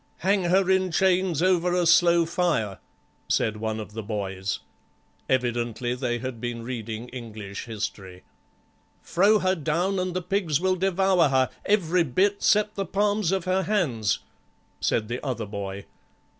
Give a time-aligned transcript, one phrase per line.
[0.21, 2.79] "Hang her in chains over a slow fire,"
[3.29, 4.57] said one of the boys.
[5.29, 8.23] Evidently they had been reading English history.
[9.03, 13.61] "Frow her down the pigs will d'vour her, every bit 'cept the palms of her
[13.61, 14.17] hands,"
[14.79, 15.85] said the other boy.